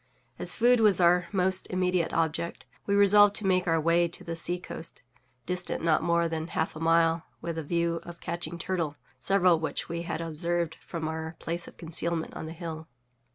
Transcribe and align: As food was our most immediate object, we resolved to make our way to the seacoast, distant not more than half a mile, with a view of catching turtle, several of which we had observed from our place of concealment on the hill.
As 0.39 0.55
food 0.55 0.79
was 0.79 0.99
our 0.99 1.27
most 1.31 1.67
immediate 1.69 2.11
object, 2.11 2.65
we 2.87 2.95
resolved 2.95 3.35
to 3.35 3.45
make 3.45 3.67
our 3.67 3.79
way 3.79 4.07
to 4.07 4.23
the 4.23 4.35
seacoast, 4.35 5.03
distant 5.45 5.83
not 5.83 6.01
more 6.01 6.27
than 6.27 6.47
half 6.47 6.75
a 6.75 6.79
mile, 6.79 7.25
with 7.39 7.55
a 7.59 7.63
view 7.63 7.99
of 8.01 8.19
catching 8.19 8.57
turtle, 8.57 8.95
several 9.19 9.57
of 9.57 9.61
which 9.61 9.89
we 9.89 10.01
had 10.01 10.19
observed 10.19 10.73
from 10.81 11.07
our 11.07 11.35
place 11.37 11.67
of 11.67 11.77
concealment 11.77 12.33
on 12.33 12.47
the 12.47 12.53
hill. 12.53 12.87